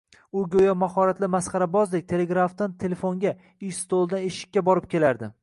[0.39, 3.35] U go`yo mahoratli masxarabozdek telegrafdan telefonga,
[3.71, 5.33] ish stolidan eshikka borib kelardi